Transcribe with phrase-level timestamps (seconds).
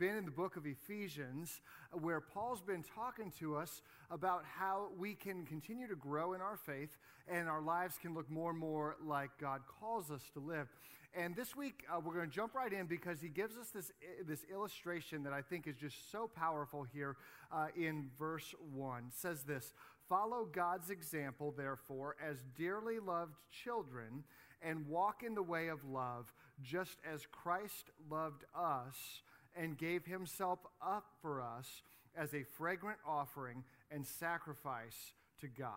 [0.00, 1.60] been in the book of Ephesians,
[1.92, 6.56] where Paul's been talking to us about how we can continue to grow in our
[6.56, 6.96] faith
[7.28, 10.68] and our lives can look more and more like God calls us to live.
[11.14, 13.92] And this week, uh, we're going to jump right in because he gives us this,
[14.26, 17.16] this illustration that I think is just so powerful here
[17.52, 19.02] uh, in verse 1.
[19.08, 19.74] It says this
[20.08, 24.24] Follow God's example, therefore, as dearly loved children,
[24.62, 26.32] and walk in the way of love,
[26.62, 29.20] just as Christ loved us
[29.56, 31.82] and gave himself up for us
[32.16, 35.70] as a fragrant offering and sacrifice to God.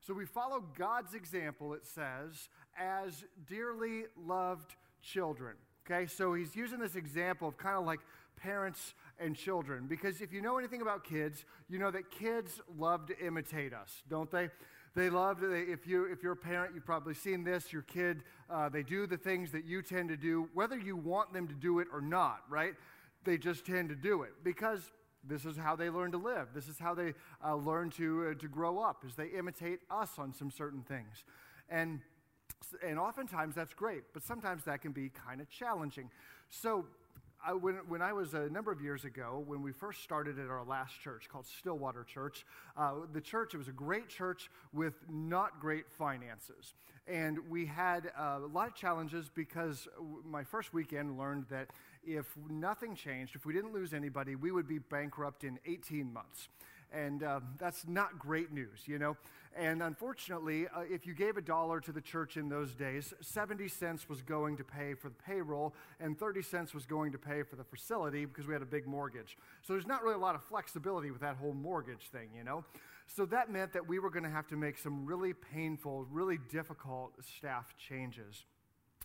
[0.00, 2.48] So we follow God's example, it says,
[2.78, 5.56] as dearly loved children.
[5.90, 8.00] Okay, so he's using this example of kind of like
[8.36, 9.86] parents and children.
[9.88, 14.02] Because if you know anything about kids, you know that kids love to imitate us,
[14.08, 14.50] don't they?
[14.94, 17.72] They love, to, if, you, if you're a parent, you've probably seen this.
[17.72, 21.32] Your kid, uh, they do the things that you tend to do, whether you want
[21.32, 22.74] them to do it or not, right?
[23.24, 24.90] They just tend to do it because
[25.24, 26.48] this is how they learn to live.
[26.54, 27.14] This is how they
[27.44, 31.24] uh, learn to, uh, to grow up, is they imitate us on some certain things.
[31.68, 32.00] And,
[32.86, 36.10] and oftentimes that's great, but sometimes that can be kind of challenging.
[36.48, 36.86] So
[37.44, 40.48] I, when, when I was a number of years ago, when we first started at
[40.48, 42.44] our last church called Stillwater Church,
[42.76, 46.74] uh, the church, it was a great church with not great finances.
[47.06, 49.88] And we had uh, a lot of challenges because
[50.24, 51.70] my first weekend learned that
[52.16, 56.48] if nothing changed, if we didn't lose anybody, we would be bankrupt in 18 months.
[56.90, 59.16] And uh, that's not great news, you know?
[59.54, 63.68] And unfortunately, uh, if you gave a dollar to the church in those days, 70
[63.68, 67.42] cents was going to pay for the payroll, and 30 cents was going to pay
[67.42, 69.36] for the facility because we had a big mortgage.
[69.62, 72.64] So there's not really a lot of flexibility with that whole mortgage thing, you know?
[73.06, 76.38] So that meant that we were going to have to make some really painful, really
[76.50, 78.44] difficult staff changes.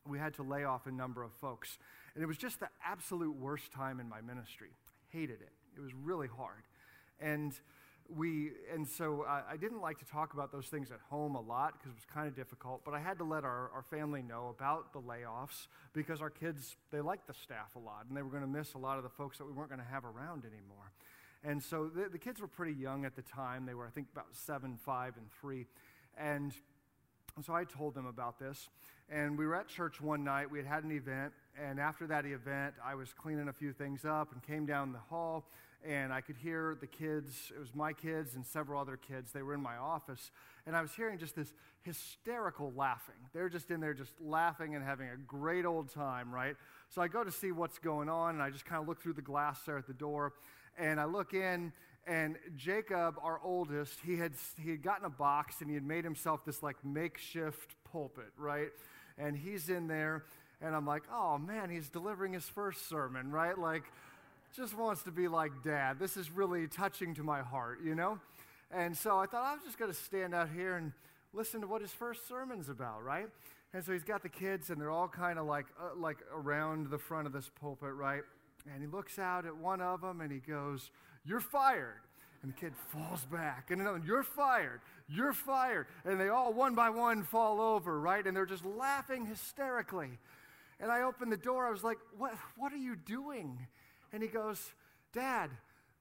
[0.07, 1.77] We had to lay off a number of folks.
[2.15, 4.69] And it was just the absolute worst time in my ministry.
[4.71, 5.51] I hated it.
[5.75, 6.63] It was really hard.
[7.19, 7.53] And
[8.09, 11.73] we and so i didn't like to talk about those things at home a lot
[11.73, 14.53] because it was kind of difficult but i had to let our, our family know
[14.55, 18.29] about the layoffs because our kids they liked the staff a lot and they were
[18.29, 20.43] going to miss a lot of the folks that we weren't going to have around
[20.43, 20.91] anymore
[21.43, 24.07] and so the, the kids were pretty young at the time they were i think
[24.11, 25.65] about seven five and three
[26.17, 26.53] and
[27.41, 28.69] so i told them about this
[29.09, 31.31] and we were at church one night we had had an event
[31.61, 34.99] and after that event i was cleaning a few things up and came down the
[34.99, 35.45] hall
[35.85, 39.41] and I could hear the kids, it was my kids and several other kids, they
[39.41, 40.31] were in my office,
[40.65, 43.15] and I was hearing just this hysterical laughing.
[43.33, 46.55] They're just in there just laughing and having a great old time, right?
[46.89, 49.13] So I go to see what's going on, and I just kind of look through
[49.13, 50.33] the glass there at the door,
[50.77, 51.73] and I look in,
[52.07, 56.03] and Jacob, our oldest, he had, he had gotten a box and he had made
[56.03, 58.69] himself this like makeshift pulpit, right?
[59.17, 60.25] And he's in there,
[60.63, 63.57] and I'm like, oh man, he's delivering his first sermon, right?
[63.57, 63.83] Like,
[64.55, 65.99] just wants to be like dad.
[65.99, 68.19] This is really touching to my heart, you know?
[68.71, 70.91] And so I thought I was just going to stand out here and
[71.33, 73.27] listen to what his first sermon's about, right?
[73.73, 76.91] And so he's got the kids, and they're all kind of like, uh, like around
[76.91, 78.21] the front of this pulpit, right?
[78.71, 80.91] And he looks out at one of them and he goes,
[81.25, 82.01] You're fired.
[82.41, 83.71] And the kid falls back.
[83.71, 84.81] And another, You're fired.
[85.09, 85.87] You're fired.
[86.05, 88.25] And they all, one by one, fall over, right?
[88.25, 90.19] And they're just laughing hysterically.
[90.79, 91.67] And I opened the door.
[91.67, 93.67] I was like, What, what are you doing?
[94.11, 94.73] And he goes,
[95.13, 95.49] Dad,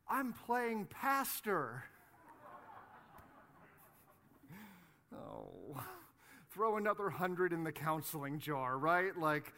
[0.08, 1.84] I'm playing pastor.
[5.14, 5.80] oh,
[6.50, 9.16] throw another hundred in the counseling jar, right?
[9.16, 9.52] Like,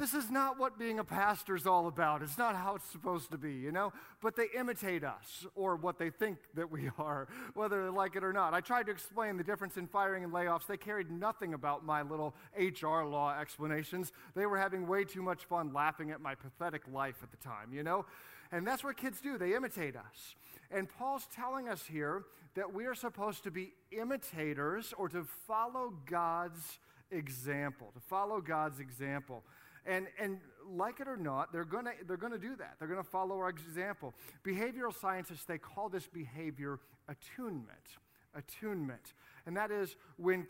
[0.00, 2.22] this is not what being a pastor is all about.
[2.22, 3.92] It's not how it's supposed to be, you know?
[4.22, 8.24] But they imitate us or what they think that we are, whether they like it
[8.24, 8.54] or not.
[8.54, 10.66] I tried to explain the difference in firing and layoffs.
[10.66, 14.10] They cared nothing about my little HR law explanations.
[14.34, 17.74] They were having way too much fun laughing at my pathetic life at the time,
[17.74, 18.06] you know?
[18.52, 20.34] And that's what kids do, they imitate us.
[20.70, 22.24] And Paul's telling us here
[22.54, 26.78] that we are supposed to be imitators or to follow God's
[27.10, 29.44] example, to follow God's example.
[29.86, 32.76] And, and like it or not, they're going to they're gonna do that.
[32.78, 34.14] They're going to follow our example.
[34.44, 36.78] Behavioral scientists, they call this behavior
[37.08, 37.98] attunement.
[38.34, 39.14] Attunement.
[39.46, 40.46] And that is when,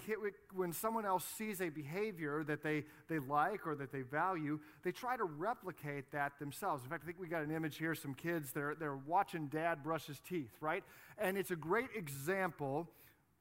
[0.53, 4.93] when someone else sees a behavior that they, they like or that they value, they
[4.93, 6.83] try to replicate that themselves.
[6.83, 9.83] In fact, I think we got an image here some kids, they're, they're watching dad
[9.83, 10.85] brush his teeth, right?
[11.19, 12.91] And it's a great example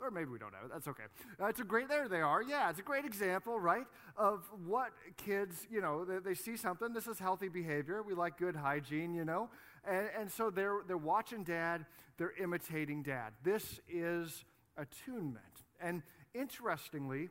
[0.02, 0.72] or maybe we don't have it.
[0.72, 1.04] That's okay.
[1.42, 2.42] Uh, it's a great, there they are.
[2.42, 3.86] Yeah, it's a great example, right,
[4.16, 6.94] of what kids, you know, they, they, see something.
[6.94, 8.02] This is healthy behavior.
[8.02, 9.50] We like good hygiene, you know.
[9.86, 11.86] And, and so they're, they're watching dad,
[12.18, 13.34] they're imitating dad.
[13.44, 14.46] This is
[14.78, 15.44] attunement.
[15.82, 16.02] And
[16.34, 17.30] interestingly,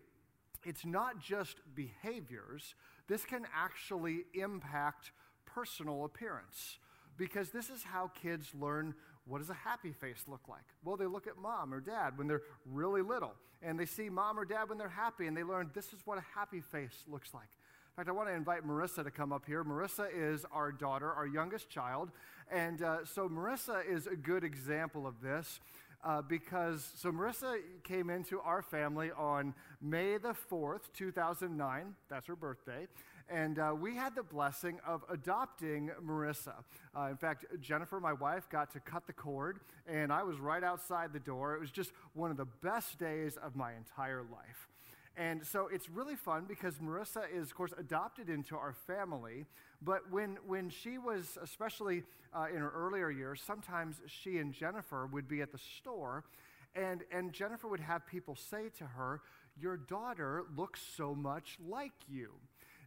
[0.64, 2.74] it's not just behaviors,
[3.08, 5.12] this can actually impact
[5.46, 6.78] personal appearance
[7.18, 8.94] because this is how kids learn
[9.26, 10.64] what does a happy face look like?
[10.82, 14.38] Well, they look at mom or dad when they're really little, and they see mom
[14.38, 17.34] or dad when they're happy, and they learn this is what a happy face looks
[17.34, 17.48] like.
[17.98, 19.64] In fact, I want to invite Marissa to come up here.
[19.64, 22.10] Marissa is our daughter, our youngest child.
[22.50, 25.60] And uh, so Marissa is a good example of this.
[26.04, 31.96] Uh, because so Marissa came into our family on May the 4th, 2009.
[32.08, 32.86] That's her birthday.
[33.30, 36.54] And uh, we had the blessing of adopting Marissa.
[36.96, 40.64] Uh, in fact, Jennifer, my wife, got to cut the cord, and I was right
[40.64, 41.54] outside the door.
[41.54, 44.69] It was just one of the best days of my entire life.
[45.14, 49.44] And so it's really fun because Marissa is, of course, adopted into our family.
[49.82, 55.06] But when, when she was, especially uh, in her earlier years, sometimes she and Jennifer
[55.06, 56.25] would be at the store,
[56.75, 59.20] and, and Jennifer would have people say to her,
[59.60, 62.30] Your daughter looks so much like you.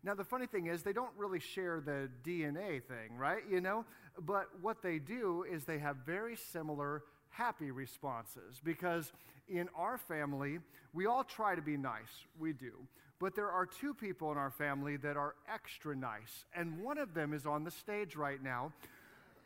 [0.03, 3.43] Now, the funny thing is, they don't really share the DNA thing, right?
[3.49, 3.85] You know?
[4.19, 9.11] But what they do is they have very similar happy responses because
[9.47, 10.59] in our family,
[10.93, 12.25] we all try to be nice.
[12.39, 12.73] We do.
[13.19, 17.13] But there are two people in our family that are extra nice, and one of
[17.13, 18.73] them is on the stage right now.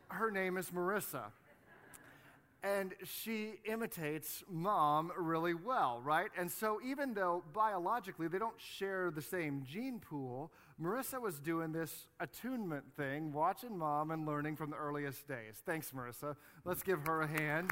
[0.08, 1.24] Her name is Marissa.
[2.66, 6.30] And she imitates mom really well, right?
[6.36, 10.50] And so, even though biologically they don't share the same gene pool,
[10.82, 15.62] Marissa was doing this attunement thing, watching mom and learning from the earliest days.
[15.64, 16.34] Thanks, Marissa.
[16.64, 17.70] Let's give her a hand.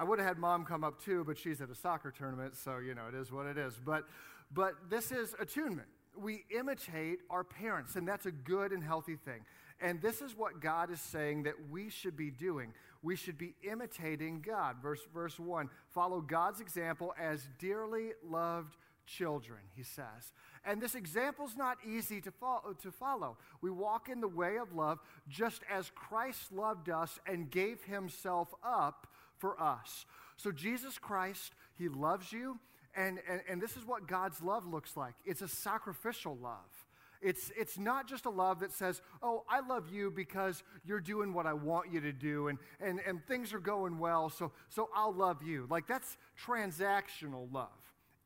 [0.00, 2.78] I would have had mom come up too, but she's at a soccer tournament, so
[2.78, 3.78] you know it is what it is.
[3.84, 4.08] But
[4.52, 5.86] but this is attunement.
[6.20, 9.42] We imitate our parents, and that's a good and healthy thing.
[9.80, 12.72] And this is what God is saying that we should be doing.
[13.02, 14.76] We should be imitating God.
[14.82, 18.76] Verse, verse 1 follow God's example as dearly loved
[19.06, 20.32] children, he says.
[20.64, 23.36] And this example is not easy to follow, to follow.
[23.60, 24.98] We walk in the way of love
[25.28, 29.06] just as Christ loved us and gave himself up
[29.36, 30.06] for us.
[30.36, 32.58] So, Jesus Christ, he loves you.
[32.96, 36.83] And, and, and this is what God's love looks like it's a sacrificial love.
[37.24, 41.32] It's, it's not just a love that says, oh, I love you because you're doing
[41.32, 44.90] what I want you to do and, and, and things are going well, so, so
[44.94, 45.66] I'll love you.
[45.70, 47.70] Like, that's transactional love.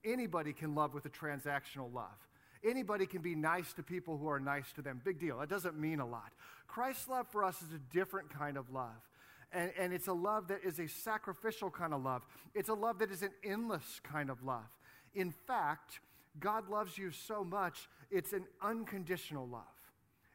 [0.05, 2.19] Anybody can love with a transactional love.
[2.65, 5.01] Anybody can be nice to people who are nice to them.
[5.05, 5.39] Big deal.
[5.39, 6.33] That doesn't mean a lot.
[6.67, 8.91] Christ's love for us is a different kind of love.
[9.53, 12.27] And, and it's a love that is a sacrificial kind of love.
[12.53, 14.67] It's a love that is an endless kind of love.
[15.15, 16.01] In fact,
[16.41, 19.63] God loves you so much, it's an unconditional love.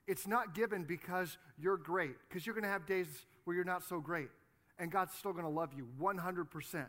[0.08, 3.08] It's not given because you're great, because you're going to have days
[3.46, 4.30] where you're not so great.
[4.80, 6.86] And God's still going to love you 100%.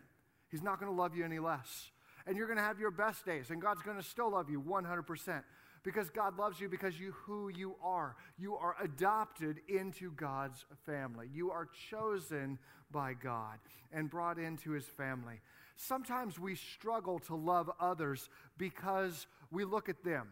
[0.50, 1.90] He's not going to love you any less.
[2.26, 4.60] And you're going to have your best days, and God's going to still love you
[4.60, 5.42] 100%
[5.82, 8.16] because God loves you because you who you are.
[8.38, 11.28] You are adopted into God's family.
[11.32, 12.58] You are chosen
[12.90, 13.58] by God
[13.92, 15.40] and brought into his family.
[15.76, 20.28] Sometimes we struggle to love others because we look at them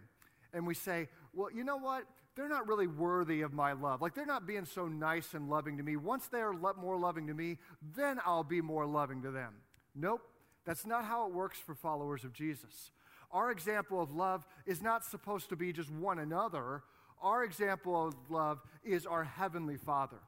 [0.52, 2.04] and we say, well, you know what?
[2.34, 4.00] They're not really worthy of my love.
[4.00, 5.96] Like, they're not being so nice and loving to me.
[5.96, 7.58] Once they're lo- more loving to me,
[7.94, 9.54] then I'll be more loving to them.
[9.94, 10.22] Nope,
[10.64, 12.92] that's not how it works for followers of Jesus.
[13.30, 16.82] Our example of love is not supposed to be just one another.
[17.22, 20.18] Our example of love is our Heavenly Father.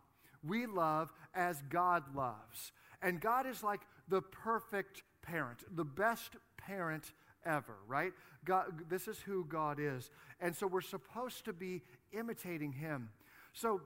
[0.46, 2.72] We love as God loves.
[3.02, 7.12] And God is like the perfect parent, the best parent
[7.44, 8.12] ever, right?
[8.44, 10.10] God, this is who God is.
[10.40, 11.82] And so we're supposed to be
[12.12, 13.10] imitating Him.
[13.52, 13.80] So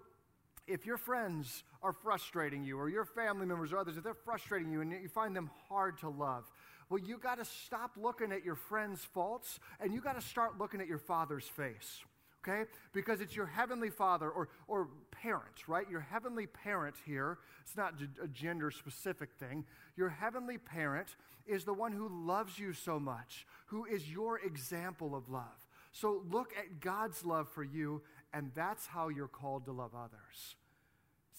[0.66, 4.70] if your friends are frustrating you, or your family members or others, if they're frustrating
[4.70, 6.50] you and you find them hard to love,
[6.90, 10.58] well, you got to stop looking at your friends' faults and you got to start
[10.58, 12.02] looking at your father's face
[12.42, 12.70] okay?
[12.92, 15.88] Because it's your heavenly father or, or parent, right?
[15.90, 19.64] Your heavenly parent here, it's not a gender specific thing.
[19.96, 21.16] Your heavenly parent
[21.46, 25.66] is the one who loves you so much, who is your example of love.
[25.92, 28.02] So look at God's love for you,
[28.32, 30.56] and that's how you're called to love others.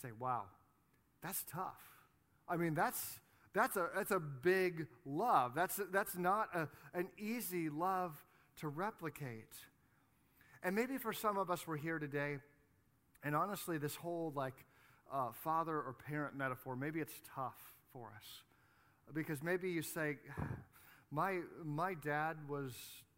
[0.02, 0.44] Say, wow,
[1.22, 1.82] that's tough.
[2.48, 3.20] I mean, that's.
[3.52, 5.56] That's a, that's a big love.
[5.56, 8.24] That's, that's not a, an easy love
[8.58, 9.56] to replicate.
[10.62, 12.38] And maybe for some of us, we're here today,
[13.24, 14.66] and honestly, this whole like
[15.12, 17.56] uh, father or parent metaphor, maybe it's tough
[17.94, 18.26] for us.
[19.14, 20.18] Because maybe you say,
[21.12, 22.74] my, my dad was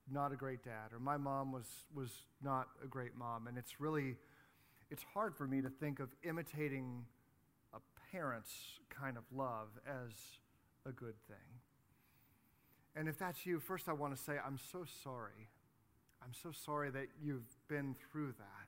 [0.10, 2.12] not a great dad, or my mom was, was
[2.44, 4.18] not a great mom, and it's really,
[4.92, 7.06] it's hard for me to think of imitating
[7.74, 7.80] a
[8.12, 8.54] parent's
[8.90, 10.12] kind of love as
[10.86, 11.38] a good thing.
[12.96, 15.50] And if that's you, first I want to say, I'm so sorry
[16.24, 18.68] I'm so sorry that you've been through that.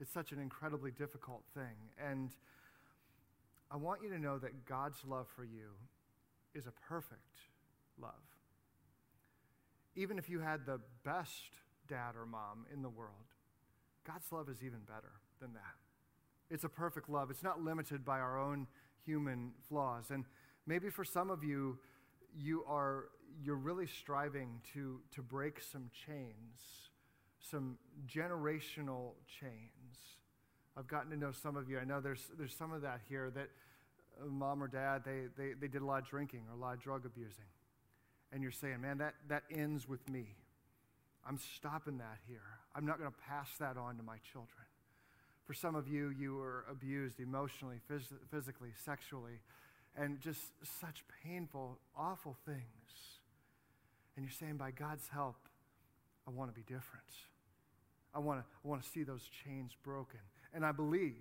[0.00, 1.76] It's such an incredibly difficult thing.
[1.98, 2.30] And
[3.70, 5.70] I want you to know that God's love for you
[6.54, 7.40] is a perfect
[8.00, 8.12] love.
[9.96, 11.50] Even if you had the best
[11.88, 13.34] dad or mom in the world,
[14.06, 15.74] God's love is even better than that.
[16.50, 17.30] It's a perfect love.
[17.30, 18.66] It's not limited by our own
[19.04, 20.06] human flaws.
[20.10, 20.24] And
[20.66, 21.78] maybe for some of you,
[22.36, 23.06] you are
[23.42, 26.60] you're really striving to, to break some chains,
[27.38, 29.98] some generational chains.
[30.76, 31.78] I've gotten to know some of you.
[31.78, 33.48] I know there's, there's some of that here that
[34.20, 36.74] uh, mom or dad, they, they, they did a lot of drinking or a lot
[36.74, 37.44] of drug abusing.
[38.32, 40.34] And you're saying, man, that, that ends with me.
[41.26, 42.42] I'm stopping that here.
[42.74, 44.66] I'm not going to pass that on to my children.
[45.44, 49.40] For some of you, you were abused emotionally, phys- physically, sexually,
[49.96, 50.40] and just
[50.80, 52.60] such painful, awful things.
[54.16, 55.36] And you're saying, by God's help,
[56.26, 57.04] I want to be different.
[58.14, 60.20] I want to, I want to see those chains broken.
[60.52, 61.14] And I believe,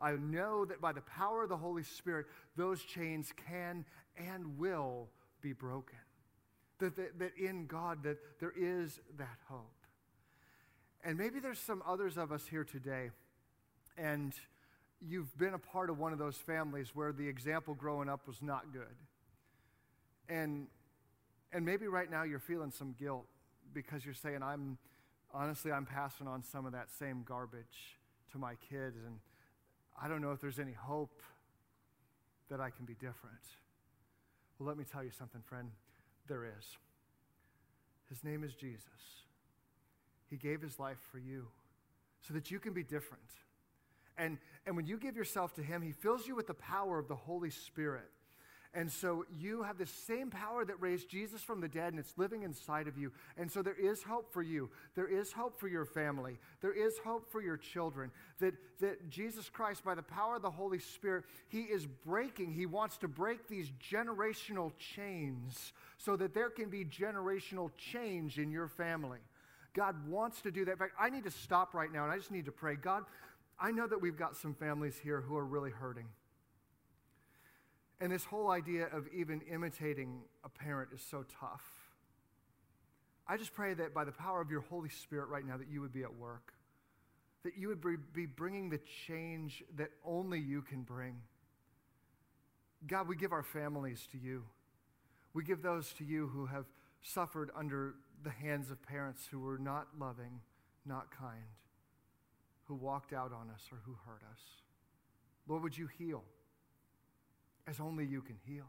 [0.00, 3.84] I know that by the power of the Holy Spirit, those chains can
[4.16, 5.08] and will
[5.40, 5.98] be broken.
[6.78, 9.72] That, that, that in God, that there is that hope.
[11.02, 13.10] And maybe there's some others of us here today,
[13.96, 14.32] and
[15.00, 18.42] you've been a part of one of those families where the example growing up was
[18.42, 18.96] not good.
[20.28, 20.66] And,
[21.52, 23.26] and maybe right now you're feeling some guilt
[23.72, 24.78] because you're saying, I'm
[25.32, 27.98] honestly, I'm passing on some of that same garbage
[28.32, 29.18] to my kids, and
[30.00, 31.22] I don't know if there's any hope
[32.50, 33.44] that I can be different.
[34.58, 35.70] Well, let me tell you something, friend.
[36.28, 36.78] There is.
[38.08, 38.86] His name is Jesus.
[40.30, 41.46] He gave his life for you
[42.26, 43.22] so that you can be different.
[44.18, 47.08] And, and when you give yourself to him, he fills you with the power of
[47.08, 48.10] the Holy Spirit.
[48.76, 52.12] And so you have the same power that raised Jesus from the dead, and it's
[52.18, 53.10] living inside of you.
[53.38, 54.68] And so there is hope for you.
[54.94, 56.38] There is hope for your family.
[56.60, 58.10] There is hope for your children.
[58.38, 62.66] That, that Jesus Christ, by the power of the Holy Spirit, He is breaking, He
[62.66, 68.68] wants to break these generational chains so that there can be generational change in your
[68.68, 69.20] family.
[69.76, 70.72] God wants to do that.
[70.72, 72.76] In fact, I need to stop right now and I just need to pray.
[72.76, 73.04] God,
[73.58, 76.06] I know that we've got some families here who are really hurting.
[78.00, 81.64] And this whole idea of even imitating a parent is so tough.
[83.26, 85.80] I just pray that by the power of your Holy Spirit right now, that you
[85.80, 86.52] would be at work,
[87.42, 87.82] that you would
[88.12, 91.16] be bringing the change that only you can bring.
[92.86, 94.44] God, we give our families to you.
[95.32, 96.66] We give those to you who have
[97.02, 100.40] suffered under the hands of parents who were not loving,
[100.84, 101.44] not kind,
[102.66, 104.40] who walked out on us or who hurt us.
[105.48, 106.24] Lord, would you heal?
[107.66, 108.66] as only you can heal.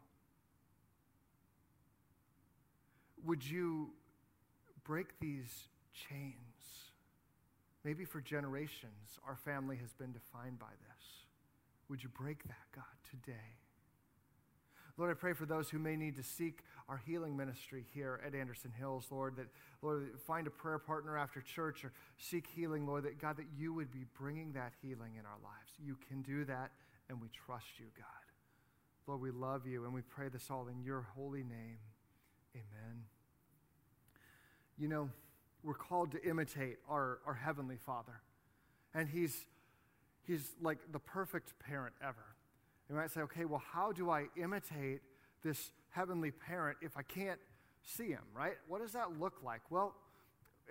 [3.26, 3.90] Would you
[4.84, 6.36] break these chains?
[7.84, 11.06] Maybe for generations, our family has been defined by this.
[11.90, 13.56] Would you break that, God, today?
[14.98, 18.34] Lord, I pray for those who may need to seek our healing ministry here at
[18.34, 19.48] Anderson Hills, Lord, that,
[19.82, 23.74] Lord, find a prayer partner after church or seek healing, Lord, that, God, that you
[23.74, 25.72] would be bringing that healing in our lives.
[25.78, 26.72] You can do that,
[27.10, 28.06] and we trust you, God.
[29.08, 31.80] Lord, we love you and we pray this all in your holy name.
[32.54, 33.04] Amen.
[34.78, 35.10] You know,
[35.64, 38.22] we're called to imitate our, our Heavenly Father.
[38.94, 39.36] And he's,
[40.24, 42.36] he's like the perfect parent ever.
[42.90, 45.02] You might say, okay, well, how do I imitate
[45.44, 47.40] this heavenly parent if I can't
[47.84, 48.58] see him, right?
[48.68, 49.62] What does that look like?
[49.70, 49.96] Well,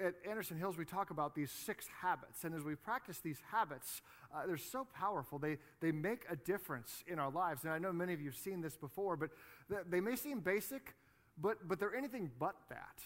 [0.02, 2.44] at Anderson Hills, we talk about these six habits.
[2.44, 4.02] And as we practice these habits,
[4.34, 5.38] uh, they're so powerful.
[5.38, 7.64] They, they make a difference in our lives.
[7.64, 9.30] And I know many of you have seen this before, but
[9.88, 10.94] they may seem basic,
[11.38, 13.00] but, but they're anything but that.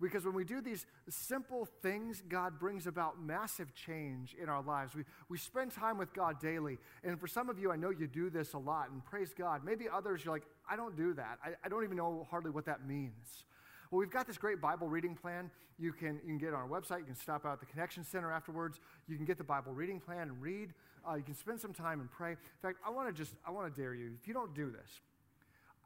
[0.00, 4.94] Because when we do these simple things, God brings about massive change in our lives.
[4.94, 6.78] We, we spend time with God daily.
[7.04, 9.64] And for some of you, I know you do this a lot, and praise God.
[9.64, 11.38] Maybe others, you're like, I don't do that.
[11.44, 13.44] I, I don't even know hardly what that means.
[13.90, 15.50] Well, we've got this great Bible reading plan.
[15.78, 16.98] You can, you can get on our website.
[16.98, 18.80] You can stop out at the Connection Center afterwards.
[19.06, 20.74] You can get the Bible reading plan and read.
[21.08, 22.32] Uh, you can spend some time and pray.
[22.32, 24.70] In fact, I want to just, I want to dare you, if you don't do
[24.72, 25.00] this,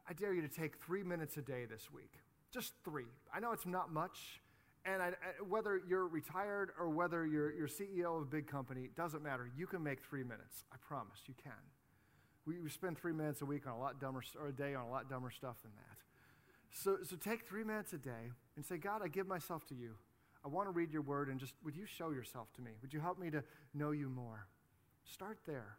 [0.08, 2.12] I dare you to take three minutes a day this week.
[2.52, 3.06] Just three.
[3.32, 4.40] I know it's not much.
[4.84, 5.12] And I,
[5.46, 9.50] whether you're retired or whether you're, you're CEO of a big company, it doesn't matter.
[9.56, 10.64] You can make three minutes.
[10.72, 11.52] I promise you can.
[12.46, 14.86] We, we spend three minutes a week on a lot dumber, or a day on
[14.86, 15.98] a lot dumber stuff than that.
[16.70, 19.94] So, so take three minutes a day and say, God, I give myself to you.
[20.44, 22.70] I want to read your word and just, would you show yourself to me?
[22.80, 23.42] Would you help me to
[23.74, 24.46] know you more?
[25.04, 25.76] Start there.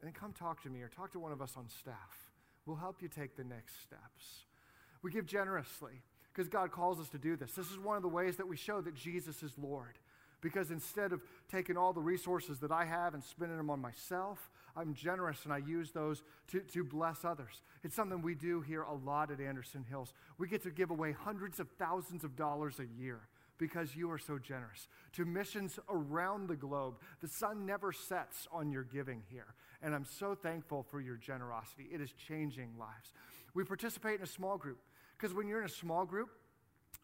[0.00, 2.30] And then come talk to me or talk to one of us on staff.
[2.64, 4.46] We'll help you take the next steps.
[5.02, 6.02] We give generously.
[6.32, 7.52] because God calls us to do this.
[7.52, 9.98] This is one of the ways that we show that Jesus is Lord.
[10.40, 14.50] Because instead of taking all the resources that I have and spending them on myself,
[14.74, 17.62] I'm generous and I use those to, to bless others.
[17.84, 20.14] It's something we do here a lot at Anderson Hills.
[20.38, 23.20] We get to give away hundreds of thousands of dollars a year
[23.58, 26.94] because you are so generous to missions around the globe.
[27.20, 29.54] The sun never sets on your giving here.
[29.82, 31.86] And I'm so thankful for your generosity.
[31.92, 33.12] It is changing lives.
[33.54, 34.78] We participate in a small group
[35.22, 36.30] because when you're in a small group,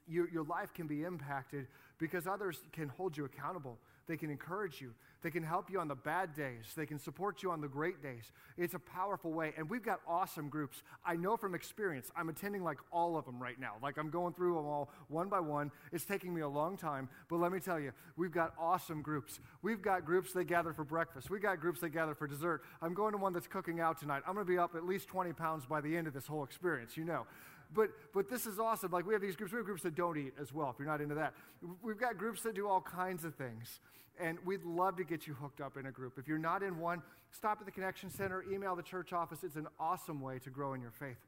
[0.08, 3.78] you, your life can be impacted because others can hold you accountable.
[4.08, 4.94] They can encourage you.
[5.22, 6.64] They can help you on the bad days.
[6.76, 8.32] They can support you on the great days.
[8.56, 9.52] It's a powerful way.
[9.56, 10.82] And we've got awesome groups.
[11.04, 13.74] I know from experience, I'm attending like all of them right now.
[13.82, 15.70] Like I'm going through them all one by one.
[15.92, 17.08] It's taking me a long time.
[17.28, 19.38] But let me tell you, we've got awesome groups.
[19.62, 21.30] We've got groups that gather for breakfast.
[21.30, 22.62] We've got groups that gather for dessert.
[22.80, 24.22] I'm going to one that's cooking out tonight.
[24.26, 26.42] I'm going to be up at least 20 pounds by the end of this whole
[26.42, 27.26] experience, you know
[27.72, 28.90] but but this is awesome.
[28.90, 29.52] Like we have these groups.
[29.52, 30.70] We have groups that don't eat as well.
[30.70, 31.34] If you're not into that,
[31.82, 33.80] we've got groups that do all kinds of things,
[34.18, 36.18] and we'd love to get you hooked up in a group.
[36.18, 39.44] If you're not in one, stop at the Connection Center, email the church office.
[39.44, 41.18] It's an awesome way to grow in your faith.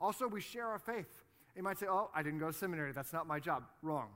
[0.00, 1.22] Also, we share our faith.
[1.56, 2.92] You might say, "Oh, I didn't go to seminary.
[2.92, 4.08] That's not my job." Wrong.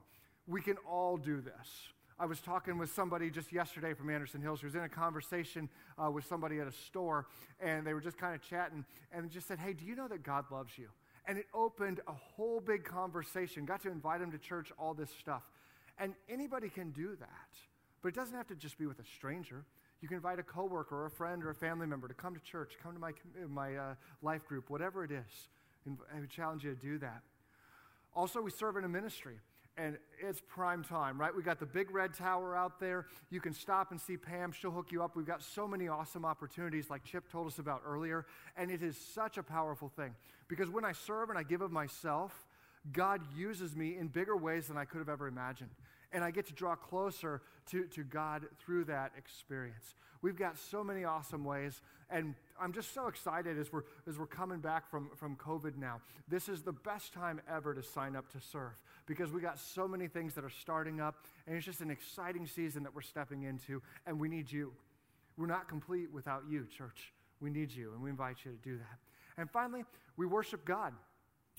[0.47, 1.88] We can all do this.
[2.18, 5.68] I was talking with somebody just yesterday from Anderson Hills who was in a conversation
[5.99, 7.26] uh, with somebody at a store,
[7.61, 10.23] and they were just kind of chatting, and just said, Hey, do you know that
[10.23, 10.88] God loves you?
[11.26, 13.64] And it opened a whole big conversation.
[13.64, 15.43] Got to invite him to church, all this stuff.
[15.99, 17.28] And anybody can do that.
[18.02, 19.64] But it doesn't have to just be with a stranger.
[20.02, 22.40] You can invite a coworker or a friend or a family member to come to
[22.40, 23.12] church, come to my,
[23.49, 25.49] my uh, life group, whatever it is.
[25.87, 27.23] And I challenge you to do that.
[28.14, 29.37] Also, we serve in a ministry
[29.76, 31.35] and it's prime time, right?
[31.35, 33.07] We got the big red tower out there.
[33.31, 34.52] You can stop and see Pam.
[34.52, 35.16] She'll hook you up.
[35.16, 38.25] We've got so many awesome opportunities, like Chip told us about earlier.
[38.57, 40.14] And it is such a powerful thing
[40.49, 42.47] because when I serve and I give of myself,
[42.93, 45.71] God uses me in bigger ways than I could have ever imagined.
[46.12, 49.97] And I get to draw closer to, to God through that experience.
[50.23, 51.81] We've got so many awesome ways.
[52.09, 56.01] And I'm just so excited as we're, as we're coming back from, from COVID now.
[56.29, 58.72] This is the best time ever to sign up to serve
[59.07, 62.47] because we got so many things that are starting up, and it's just an exciting
[62.47, 64.73] season that we're stepping into, and we need you.
[65.37, 67.12] We're not complete without you, church.
[67.40, 68.99] We need you, and we invite you to do that.
[69.37, 69.85] And finally,
[70.17, 70.93] we worship God.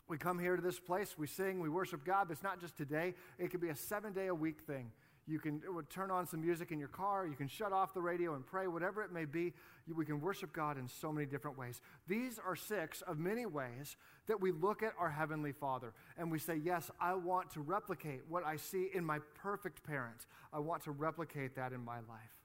[0.07, 2.77] We come here to this place, we sing, we worship God, but it's not just
[2.77, 3.15] today.
[3.39, 4.91] It could be a seven day a week thing.
[5.27, 7.25] You can uh, turn on some music in your car.
[7.25, 9.53] You can shut off the radio and pray, whatever it may be.
[9.91, 11.81] We can worship God in so many different ways.
[12.07, 16.37] These are six of many ways that we look at our Heavenly Father and we
[16.37, 20.27] say, Yes, I want to replicate what I see in my perfect parent.
[20.53, 22.35] I want to replicate that in my life.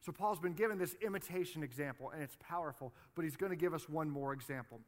[0.00, 3.74] So, Paul's been given this imitation example, and it's powerful, but he's going to give
[3.74, 4.80] us one more example.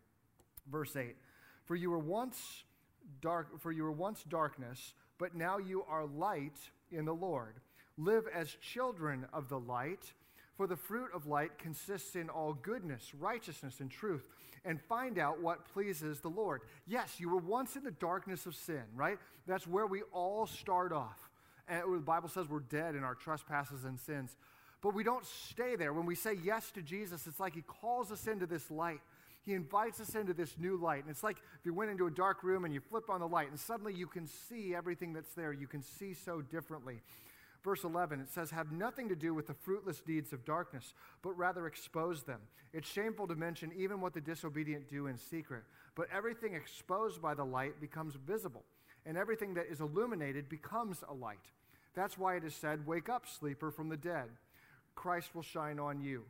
[0.71, 1.16] Verse 8
[1.64, 2.64] For you were once
[3.21, 6.59] dark, for you were once darkness, but now you are light
[6.92, 7.55] in the Lord.
[7.96, 10.12] Live as children of the light,
[10.57, 14.24] for the fruit of light consists in all goodness, righteousness, and truth,
[14.64, 16.62] and find out what pleases the Lord.
[16.87, 19.18] Yes, you were once in the darkness of sin, right?
[19.46, 21.31] That's where we all start off.
[21.68, 24.37] And the Bible says we're dead in our trespasses and sins.
[24.83, 25.92] But we don't stay there.
[25.92, 29.00] When we say yes to Jesus, it's like He calls us into this light.
[29.44, 31.03] He invites us into this new light.
[31.03, 33.29] And it's like if you went into a dark room and you flip on the
[33.29, 35.53] light, and suddenly you can see everything that's there.
[35.53, 37.00] You can see so differently.
[37.62, 41.37] Verse 11, it says, Have nothing to do with the fruitless deeds of darkness, but
[41.37, 42.40] rather expose them.
[42.72, 45.64] It's shameful to mention even what the disobedient do in secret.
[45.94, 48.64] But everything exposed by the light becomes visible,
[49.05, 51.38] and everything that is illuminated becomes a light.
[51.94, 54.29] That's why it is said, Wake up, sleeper from the dead.
[54.94, 56.24] Christ will shine on you.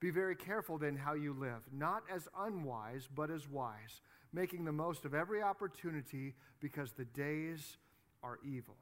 [0.00, 4.00] Be very careful then how you live, not as unwise, but as wise,
[4.32, 7.76] making the most of every opportunity because the days
[8.22, 8.76] are evil.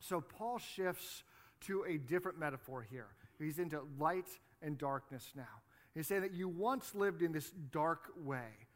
[0.00, 1.24] So Paul shifts
[1.62, 3.08] to a different metaphor here.
[3.38, 4.28] He's into light
[4.60, 5.62] and darkness now.
[5.94, 8.68] He's saying that you once lived in this dark way.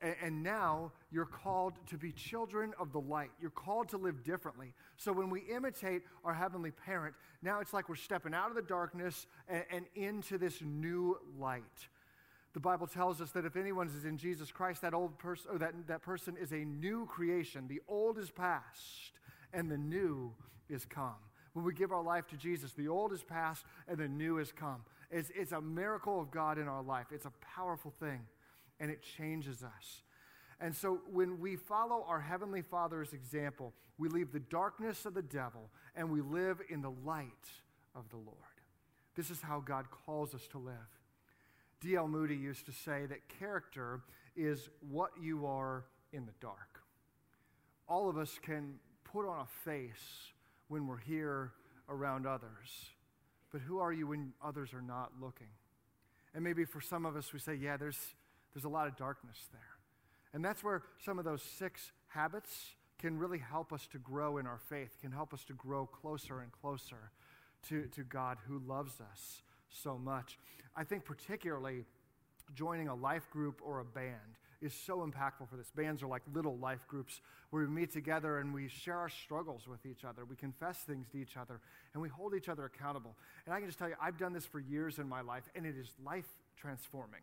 [0.00, 3.30] And now you're called to be children of the light.
[3.40, 4.72] You're called to live differently.
[4.96, 8.62] So when we imitate our Heavenly Parent, now it's like we're stepping out of the
[8.62, 11.62] darkness and, and into this new light.
[12.54, 15.58] The Bible tells us that if anyone is in Jesus Christ, that old person or
[15.58, 17.66] that, that person is a new creation.
[17.68, 19.12] The old is past
[19.52, 20.32] and the new
[20.68, 21.16] is come.
[21.54, 24.52] When we give our life to Jesus, the old is past and the new is
[24.52, 24.82] come.
[25.10, 27.06] It's, it's a miracle of God in our life.
[27.10, 28.20] It's a powerful thing
[28.80, 30.02] and it changes us.
[30.60, 35.22] And so when we follow our Heavenly Father's example, we leave the darkness of the
[35.22, 37.28] devil and we live in the light
[37.94, 38.36] of the Lord.
[39.16, 40.74] This is how God calls us to live.
[41.80, 42.08] D.L.
[42.08, 44.00] Moody used to say that character
[44.36, 46.82] is what you are in the dark.
[47.88, 50.32] all of us can put on a face
[50.68, 51.52] when we're here
[51.88, 52.90] around others.
[53.50, 55.48] But who are you when others are not looking?
[56.34, 57.98] And maybe for some of us, we say, yeah, there's,
[58.58, 59.76] there's a lot of darkness there.
[60.34, 64.48] And that's where some of those six habits can really help us to grow in
[64.48, 67.12] our faith, can help us to grow closer and closer
[67.68, 70.40] to, to God who loves us so much.
[70.74, 71.84] I think, particularly,
[72.56, 75.70] joining a life group or a band is so impactful for this.
[75.70, 79.68] Bands are like little life groups where we meet together and we share our struggles
[79.68, 80.24] with each other.
[80.24, 81.60] We confess things to each other
[81.94, 83.14] and we hold each other accountable.
[83.46, 85.64] And I can just tell you, I've done this for years in my life and
[85.64, 87.20] it is life transforming.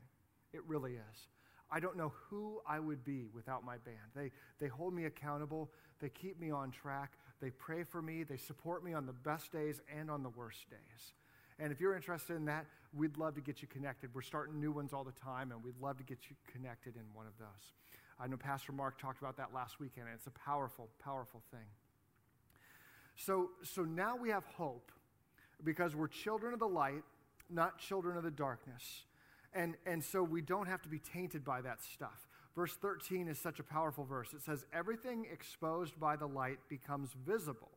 [0.55, 1.27] It really is.
[1.69, 3.97] I don't know who I would be without my band.
[4.15, 8.37] They, they hold me accountable, they keep me on track, they pray for me, they
[8.37, 11.13] support me on the best days and on the worst days.
[11.59, 14.09] And if you're interested in that, we'd love to get you connected.
[14.13, 17.03] We're starting new ones all the time, and we'd love to get you connected in
[17.13, 17.73] one of those.
[18.19, 21.67] I know Pastor Mark talked about that last weekend, and it's a powerful, powerful thing.
[23.17, 24.91] So, so now we have hope
[25.63, 27.03] because we're children of the light,
[27.49, 29.03] not children of the darkness.
[29.55, 32.27] And, and so we don't have to be tainted by that stuff.
[32.55, 34.33] Verse 13 is such a powerful verse.
[34.33, 37.71] It says, Everything exposed by the light becomes visible,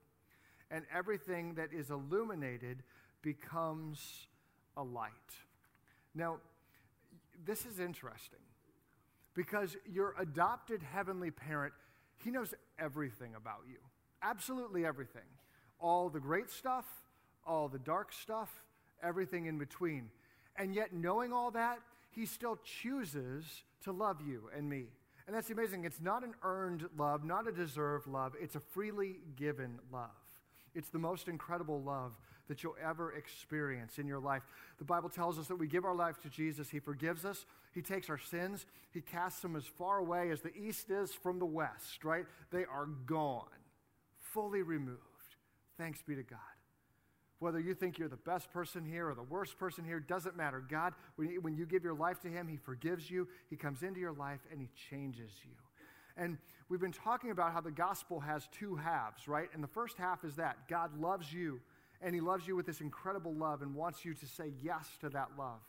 [0.70, 2.82] and everything that is illuminated
[3.22, 4.26] becomes
[4.76, 5.12] a light.
[6.14, 6.38] Now,
[7.44, 8.40] this is interesting
[9.34, 11.72] because your adopted heavenly parent,
[12.16, 13.78] he knows everything about you.
[14.22, 15.22] Absolutely everything.
[15.78, 16.86] All the great stuff,
[17.46, 18.50] all the dark stuff,
[19.02, 20.10] everything in between.
[20.58, 21.78] And yet, knowing all that,
[22.10, 23.44] he still chooses
[23.84, 24.86] to love you and me.
[25.26, 25.84] And that's amazing.
[25.84, 28.34] It's not an earned love, not a deserved love.
[28.40, 30.10] It's a freely given love.
[30.74, 32.12] It's the most incredible love
[32.48, 34.42] that you'll ever experience in your life.
[34.78, 36.70] The Bible tells us that we give our life to Jesus.
[36.70, 37.44] He forgives us,
[37.74, 41.38] He takes our sins, He casts them as far away as the east is from
[41.38, 42.24] the west, right?
[42.50, 43.44] They are gone,
[44.18, 45.02] fully removed.
[45.76, 46.38] Thanks be to God.
[47.40, 50.62] Whether you think you're the best person here or the worst person here, doesn't matter.
[50.68, 54.12] God, when you give your life to Him, He forgives you, He comes into your
[54.12, 55.52] life, and He changes you.
[56.16, 56.36] And
[56.68, 59.48] we've been talking about how the gospel has two halves, right?
[59.54, 61.60] And the first half is that God loves you
[62.00, 65.08] and he loves you with this incredible love and wants you to say yes to
[65.10, 65.60] that love.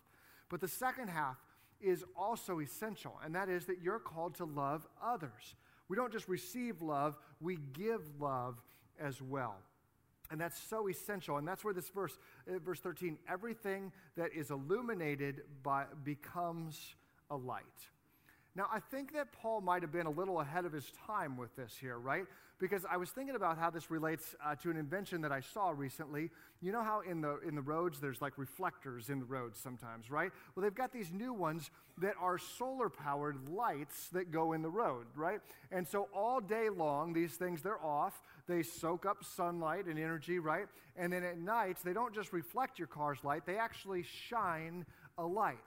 [0.50, 1.38] But the second half
[1.82, 5.56] is also essential, and that is that you're called to love others.
[5.88, 8.62] We don't just receive love, we give love
[9.00, 9.58] as well.
[10.32, 11.38] And that's so essential.
[11.38, 16.96] And that's where this verse, uh, verse 13, everything that is illuminated by, becomes
[17.32, 17.64] a light.
[18.56, 21.56] Now, I think that Paul might have been a little ahead of his time with
[21.56, 22.26] this here, right?
[22.60, 25.70] Because I was thinking about how this relates uh, to an invention that I saw
[25.70, 26.32] recently.
[26.60, 30.10] You know how in the, in the roads there's like reflectors in the roads sometimes,
[30.10, 30.32] right?
[30.56, 34.70] Well, they've got these new ones that are solar powered lights that go in the
[34.70, 35.40] road, right?
[35.72, 38.20] And so all day long, these things, they're off.
[38.48, 40.66] They soak up sunlight and energy, right?
[40.98, 44.86] And then at night, they don't just reflect your car's light, they actually shine
[45.20, 45.60] a light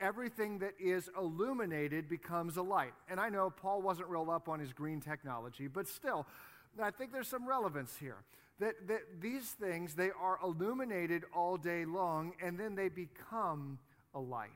[0.00, 2.92] everything that is illuminated becomes a light.
[3.08, 6.26] And I know Paul wasn't real up on his green technology, but still,
[6.80, 8.18] I think there's some relevance here.
[8.60, 13.78] That, that these things, they are illuminated all day long, and then they become
[14.14, 14.50] a light.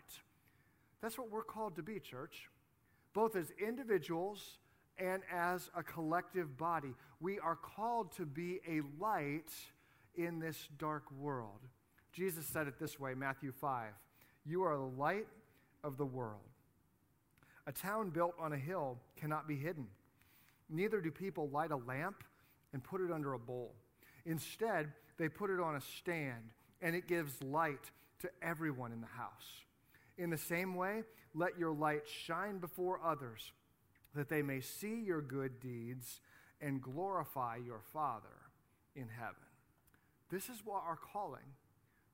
[1.00, 2.48] That's what we're called to be, church.
[3.14, 4.58] Both as individuals
[4.98, 6.94] and as a collective body.
[7.20, 9.50] We are called to be a light
[10.14, 11.60] in this dark world.
[12.12, 13.92] Jesus said it this way, Matthew 5.
[14.44, 15.26] You are the light
[15.84, 16.40] of the world.
[17.66, 19.86] A town built on a hill cannot be hidden.
[20.68, 22.24] Neither do people light a lamp
[22.72, 23.74] and put it under a bowl.
[24.24, 26.50] Instead, they put it on a stand,
[26.80, 29.64] and it gives light to everyone in the house.
[30.18, 31.02] In the same way,
[31.34, 33.52] let your light shine before others,
[34.14, 36.20] that they may see your good deeds
[36.60, 38.28] and glorify your Father
[38.94, 39.34] in heaven.
[40.30, 41.40] This is what our calling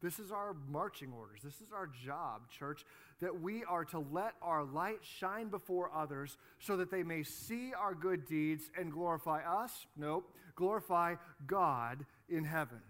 [0.02, 1.40] this is our marching orders.
[1.42, 2.84] This is our job, church,
[3.20, 7.72] that we are to let our light shine before others so that they may see
[7.74, 9.86] our good deeds and glorify us.
[9.96, 12.80] Nope, glorify God in heaven.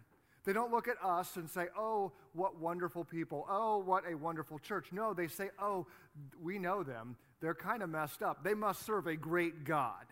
[0.44, 3.46] They don't look at us and say, oh, what wonderful people.
[3.50, 4.88] Oh, what a wonderful church.
[4.92, 5.86] No, they say, oh,
[6.42, 7.16] we know them.
[7.40, 8.42] They're kind of messed up.
[8.42, 10.06] They must serve a great God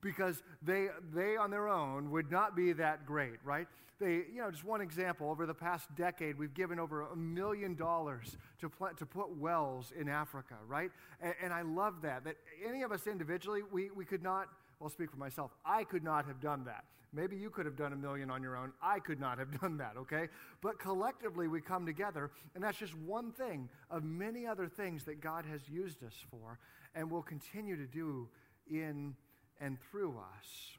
[0.00, 3.66] because they, they on their own would not be that great, right?
[4.00, 7.74] They, you know, just one example, over the past decade, we've given over a million
[7.74, 10.90] dollars to, pl- to put wells in Africa, right?
[11.20, 12.36] And, and I love that, that
[12.66, 16.24] any of us individually, we, we could not, well, speak for myself, I could not
[16.24, 16.84] have done that.
[17.12, 18.72] Maybe you could have done a million on your own.
[18.80, 20.28] I could not have done that, okay?
[20.62, 25.20] But collectively, we come together, and that's just one thing of many other things that
[25.20, 26.58] God has used us for
[26.94, 28.28] and will continue to do
[28.70, 29.14] in
[29.60, 30.78] and through us.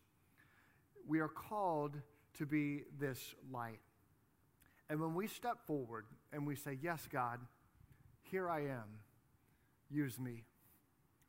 [1.07, 1.97] We are called
[2.37, 3.79] to be this light.
[4.89, 7.39] And when we step forward and we say, Yes, God,
[8.23, 8.99] here I am,
[9.89, 10.43] use me.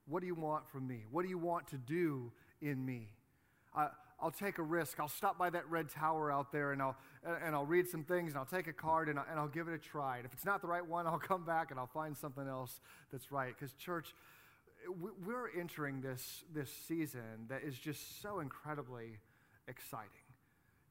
[0.06, 1.04] What do you want from me?
[1.10, 3.12] What do you want to do in me?
[3.76, 3.88] Uh,
[4.20, 5.00] I'll take a risk.
[5.00, 6.96] I'll stop by that red tower out there and I'll,
[7.44, 9.66] and I'll read some things and I'll take a card and I'll, and I'll give
[9.66, 10.18] it a try.
[10.18, 12.80] And if it's not the right one, I'll come back and I'll find something else
[13.10, 13.52] that's right.
[13.58, 14.14] Because, church,
[15.24, 19.18] we're entering this, this season that is just so incredibly
[19.68, 20.08] exciting.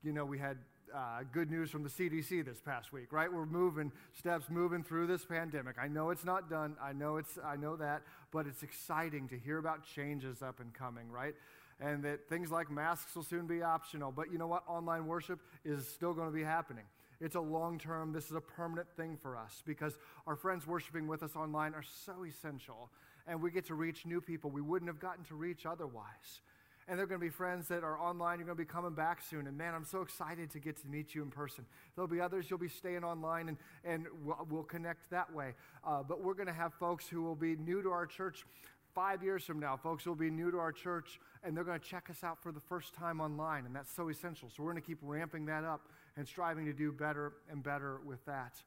[0.03, 0.57] You know, we had
[0.93, 3.31] uh, good news from the CDC this past week, right?
[3.31, 5.77] We're moving steps, moving through this pandemic.
[5.81, 6.75] I know it's not done.
[6.81, 7.37] I know it's.
[7.43, 8.01] I know that,
[8.31, 11.35] but it's exciting to hear about changes up and coming, right?
[11.81, 14.11] and that things like masks will soon be optional.
[14.11, 14.63] But you know what?
[14.67, 16.85] Online worship is still going to be happening.
[17.19, 21.07] It's a long term, this is a permanent thing for us because our friends worshiping
[21.07, 22.89] with us online are so essential.
[23.27, 26.41] And we get to reach new people we wouldn't have gotten to reach otherwise.
[26.87, 28.39] And they're going to be friends that are online.
[28.39, 29.47] You're going to be coming back soon.
[29.47, 31.65] And man, I'm so excited to get to meet you in person.
[31.95, 35.53] There'll be others you'll be staying online, and, and we'll, we'll connect that way.
[35.85, 38.45] Uh, but we're going to have folks who will be new to our church
[38.93, 39.77] five years from now.
[39.77, 42.51] Folks will be new to our church and they're going to check us out for
[42.51, 44.49] the first time online, and that's so essential.
[44.49, 45.81] So we're going to keep ramping that up
[46.17, 48.61] and striving to do better and better with that.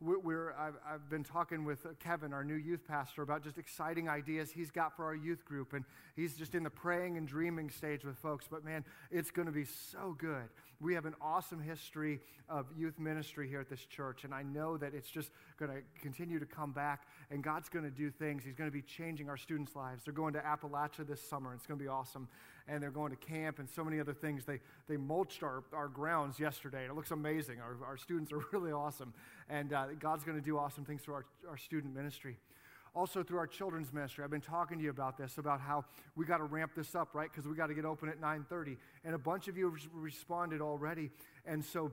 [0.00, 4.08] We're, I've, I've, been talking with uh, Kevin, our new youth pastor, about just exciting
[4.08, 5.72] ideas he's got for our youth group.
[5.72, 5.84] And
[6.14, 8.46] he's just in the praying and dreaming stage with folks.
[8.48, 10.48] But man, it's going to be so good.
[10.80, 14.22] We have an awesome history of youth ministry here at this church.
[14.22, 17.06] And I know that it's just going to continue to come back.
[17.30, 18.44] And God's going to do things.
[18.44, 20.04] He's going to be changing our students' lives.
[20.04, 21.52] They're going to Appalachia this summer.
[21.54, 22.28] It's going to be awesome
[22.68, 24.44] and they're going to camp and so many other things.
[24.44, 27.60] They, they mulched our, our grounds yesterday, and it looks amazing.
[27.60, 29.14] Our, our students are really awesome,
[29.48, 32.38] and uh, God's going to do awesome things through our, our student ministry.
[32.94, 35.84] Also, through our children's ministry, I've been talking to you about this, about how
[36.16, 37.30] we got to ramp this up, right?
[37.30, 40.60] Because we got to get open at 9:30, and a bunch of you have responded
[40.60, 41.10] already,
[41.46, 41.92] and so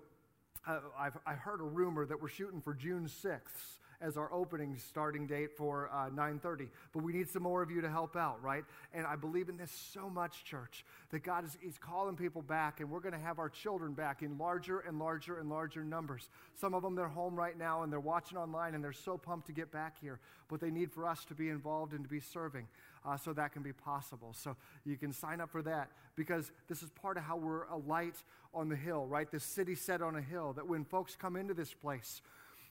[0.67, 5.25] I've I heard a rumor that we're shooting for June 6th as our opening starting
[5.25, 8.65] date for uh, 9.30 but we need some more of you to help out right?
[8.93, 12.79] And i believe in this so much church that god is he's calling people back
[12.79, 16.29] and we're going to have our children back in larger and larger and larger numbers.
[16.59, 19.47] Some of them they're home right now and they're watching online and they're so pumped
[19.47, 22.19] to get back here but they need for us to be involved and to be
[22.19, 22.67] serving
[23.05, 26.81] uh, so that can be possible so you can sign up for that because this
[26.81, 28.15] is part of how we're a light
[28.53, 31.53] on the hill right this city set on a hill that when folks come into
[31.53, 32.21] this place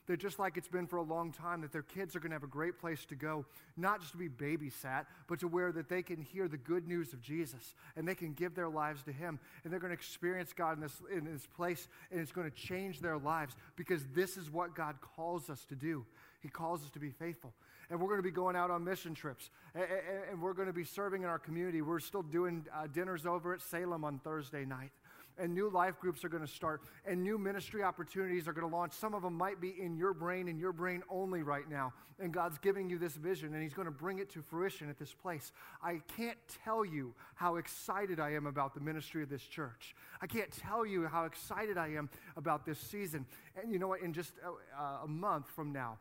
[0.07, 2.35] that just like it's been for a long time, that their kids are going to
[2.35, 3.45] have a great place to go,
[3.75, 7.11] not just to be babysat, but to where that they can hear the good news
[7.13, 10.53] of Jesus and they can give their lives to Him and they're going to experience
[10.53, 14.37] God in this, in this place and it's going to change their lives because this
[14.37, 16.05] is what God calls us to do.
[16.41, 17.53] He calls us to be faithful.
[17.89, 19.49] And we're going to be going out on mission trips.
[19.73, 21.81] And we're going to be serving in our community.
[21.81, 24.91] We're still doing uh, dinners over at Salem on Thursday night
[25.37, 28.75] and new life groups are going to start, and new ministry opportunities are going to
[28.75, 28.93] launch.
[28.93, 31.93] Some of them might be in your brain and your brain only right now.
[32.19, 34.97] And God's giving you this vision, and He's going to bring it to fruition at
[34.97, 35.51] this place.
[35.83, 39.95] I can't tell you how excited I am about the ministry of this church.
[40.21, 43.25] I can't tell you how excited I am about this season.
[43.61, 44.01] And you know what?
[44.01, 44.33] In just
[44.77, 45.97] a, a month from now,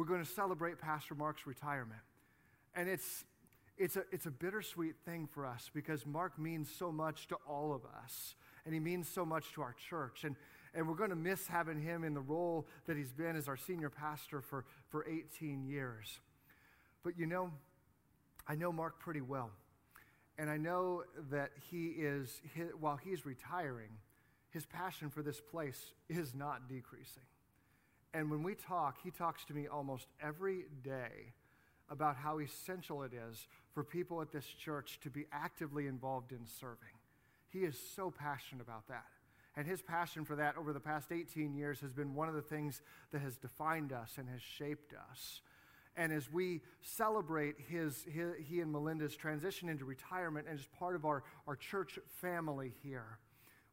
[0.00, 2.00] we're going to celebrate Pastor Mark's retirement.
[2.74, 3.26] And it's
[3.76, 7.74] it's a, it's a bittersweet thing for us because Mark means so much to all
[7.74, 8.34] of us
[8.64, 10.24] and he means so much to our church.
[10.24, 10.36] And,
[10.74, 13.58] and we're going to miss having him in the role that he's been as our
[13.58, 16.20] senior pastor for, for 18 years.
[17.02, 17.50] But you know,
[18.48, 19.50] I know Mark pretty well.
[20.38, 22.40] And I know that he is,
[22.78, 23.90] while he's retiring,
[24.50, 27.22] his passion for this place is not decreasing.
[28.12, 31.32] And when we talk, he talks to me almost every day
[31.88, 36.46] about how essential it is for people at this church to be actively involved in
[36.46, 36.94] serving.
[37.48, 39.06] He is so passionate about that.
[39.56, 42.42] And his passion for that over the past 18 years has been one of the
[42.42, 45.40] things that has defined us and has shaped us.
[45.96, 50.94] And as we celebrate his, his, he and Melinda's transition into retirement and as part
[50.94, 53.18] of our, our church family here,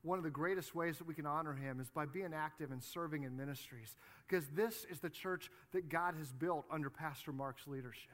[0.07, 2.81] one of the greatest ways that we can honor him is by being active and
[2.81, 3.95] serving in ministries.
[4.27, 8.11] Because this is the church that God has built under Pastor Mark's leadership.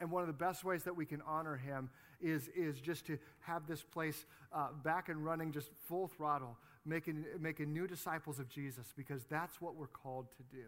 [0.00, 1.90] And one of the best ways that we can honor him
[2.20, 7.24] is, is just to have this place uh, back and running just full throttle, making,
[7.40, 10.66] making new disciples of Jesus, because that's what we're called to do.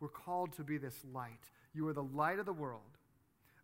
[0.00, 1.50] We're called to be this light.
[1.74, 2.82] You are the light of the world.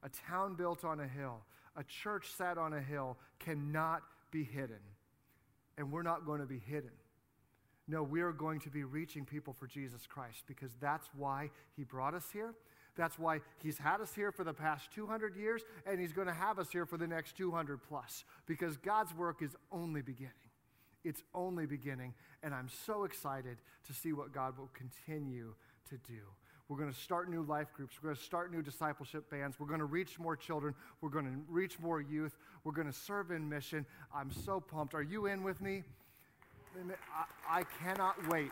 [0.02, 1.40] A town built on a hill,
[1.74, 4.80] a church sat on a hill cannot be hidden.
[5.78, 6.90] And we're not going to be hidden.
[7.88, 11.84] No, we are going to be reaching people for Jesus Christ because that's why He
[11.84, 12.54] brought us here.
[12.96, 16.34] That's why He's had us here for the past 200 years, and He's going to
[16.34, 20.32] have us here for the next 200 plus, because God's work is only beginning.
[21.04, 25.54] It's only beginning, and I'm so excited to see what God will continue
[25.90, 26.22] to do.
[26.68, 27.94] We're going to start new life groups.
[28.02, 29.60] We're going to start new discipleship bands.
[29.60, 30.74] We're going to reach more children.
[31.00, 32.36] We're going to reach more youth.
[32.64, 33.86] We're going to serve in mission.
[34.12, 34.92] I'm so pumped.
[34.94, 35.84] Are you in with me?
[37.14, 38.50] I, I cannot wait.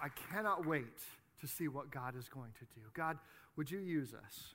[0.00, 0.98] I cannot wait
[1.40, 2.86] to see what God is going to do.
[2.94, 3.18] God,
[3.56, 4.54] would you use us?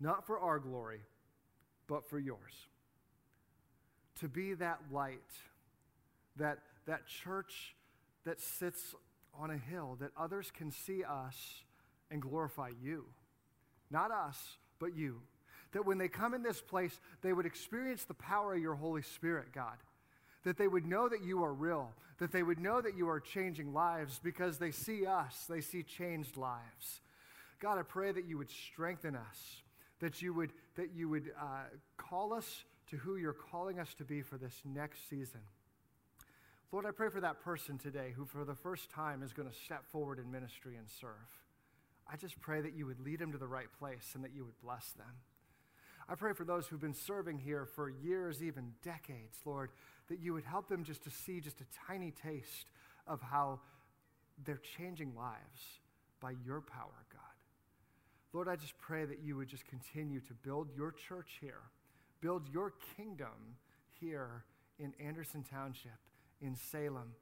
[0.00, 1.00] Not for our glory,
[1.86, 2.66] but for yours.
[4.20, 5.18] To be that light,
[6.36, 7.74] that, that church
[8.28, 8.94] that sits
[9.32, 11.62] on a hill, that others can see us
[12.10, 13.06] and glorify you.
[13.90, 14.36] Not us,
[14.78, 15.22] but you.
[15.72, 19.00] That when they come in this place, they would experience the power of your Holy
[19.00, 19.78] Spirit, God.
[20.44, 23.18] That they would know that you are real, that they would know that you are
[23.18, 27.00] changing lives because they see us, they see changed lives.
[27.60, 29.62] God, I pray that you would strengthen us,
[30.00, 31.62] that you would, that you would uh,
[31.96, 35.40] call us to who you're calling us to be for this next season.
[36.70, 39.54] Lord, I pray for that person today who, for the first time, is going to
[39.54, 41.10] step forward in ministry and serve.
[42.10, 44.44] I just pray that you would lead them to the right place and that you
[44.44, 45.06] would bless them.
[46.10, 49.70] I pray for those who've been serving here for years, even decades, Lord,
[50.08, 52.66] that you would help them just to see just a tiny taste
[53.06, 53.60] of how
[54.44, 55.80] they're changing lives
[56.20, 57.22] by your power, God.
[58.34, 61.62] Lord, I just pray that you would just continue to build your church here,
[62.20, 63.56] build your kingdom
[64.00, 64.44] here
[64.78, 66.07] in Anderson Township
[66.40, 67.12] in Salem,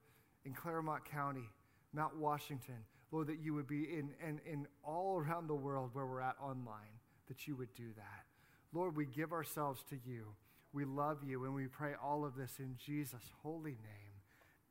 [0.45, 1.49] in Clermont County,
[1.93, 2.85] Mount Washington.
[3.13, 6.37] Lord, that you would be in, in, in all around the world where we're at
[6.43, 8.25] online, that you would do that.
[8.73, 10.35] Lord, we give ourselves to you.
[10.73, 14.17] We love you, and we pray all of this in Jesus' holy name.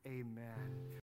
[0.05, 0.85] Amen.